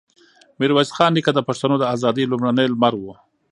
ميرويس 0.59 0.89
خان 0.95 1.11
نیکه 1.15 1.31
د 1.35 1.39
پښتنو 1.47 1.75
د 1.79 1.83
ازادۍ 1.93 2.25
لومړنی 2.27 2.67
لمر 2.73 2.93
و. 2.99 3.05